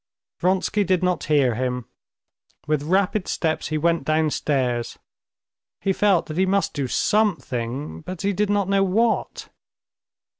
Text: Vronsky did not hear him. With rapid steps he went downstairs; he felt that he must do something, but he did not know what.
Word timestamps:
Vronsky 0.39 0.83
did 0.83 1.03
not 1.03 1.25
hear 1.25 1.53
him. 1.53 1.85
With 2.65 2.81
rapid 2.81 3.27
steps 3.27 3.67
he 3.67 3.77
went 3.77 4.03
downstairs; 4.03 4.97
he 5.79 5.93
felt 5.93 6.25
that 6.25 6.37
he 6.39 6.45
must 6.47 6.73
do 6.73 6.87
something, 6.87 8.01
but 8.01 8.23
he 8.23 8.33
did 8.33 8.49
not 8.49 8.67
know 8.67 8.83
what. 8.83 9.49